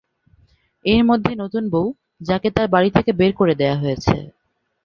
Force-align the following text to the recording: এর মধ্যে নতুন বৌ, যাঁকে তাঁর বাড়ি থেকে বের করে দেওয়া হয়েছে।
এর 0.85 1.01
মধ্যে 1.05 1.31
নতুন 1.35 1.63
বৌ, 1.69 1.85
যাঁকে 2.21 2.49
তাঁর 2.55 2.67
বাড়ি 2.67 2.89
থেকে 2.97 3.11
বের 3.13 3.31
করে 3.39 3.53
দেওয়া 3.55 3.77
হয়েছে। 3.77 4.15